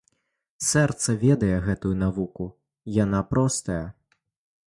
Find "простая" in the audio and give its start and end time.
3.35-3.81